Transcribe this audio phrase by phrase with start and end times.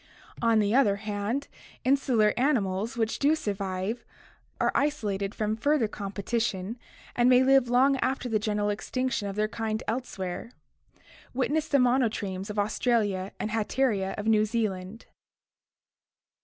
[0.41, 1.47] On the other hand,
[1.85, 4.03] insular animals which do survive
[4.59, 6.79] are isolated from further competition
[7.15, 10.53] and may live long after the general extinction of their kind elsewhere.
[11.35, 15.05] Witness the monotremes of Australia and Hatteria of New Zealand.